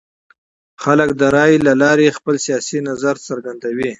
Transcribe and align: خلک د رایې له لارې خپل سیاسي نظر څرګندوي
خلک 0.83 1.09
د 1.19 1.21
رایې 1.35 1.57
له 1.67 1.73
لارې 1.81 2.15
خپل 2.17 2.35
سیاسي 2.45 2.79
نظر 2.89 3.15
څرګندوي 3.27 3.89